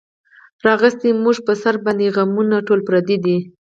[0.67, 3.37] راغیستې مونږ پۀ سر باندې غمونه ټول پردي دي